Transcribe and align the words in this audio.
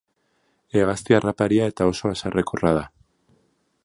Hegazti 0.77 1.17
harraparia 1.17 1.67
eta 1.73 1.89
oso 1.91 2.13
haserrekorra 2.13 2.73
da. 2.81 2.85